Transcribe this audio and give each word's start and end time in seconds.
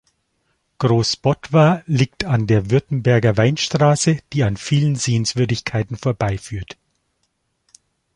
Großbottwar 0.79 1.83
liegt 1.85 2.25
an 2.25 2.47
der 2.47 2.71
Württemberger 2.71 3.37
Weinstraße, 3.37 4.17
die 4.33 4.43
an 4.43 4.57
vielen 4.57 4.95
Sehenswürdigkeiten 4.95 5.95
vorbeiführt. 5.95 6.75